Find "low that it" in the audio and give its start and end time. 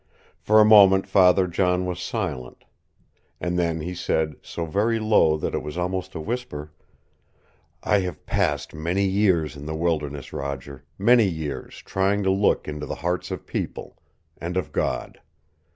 4.99-5.61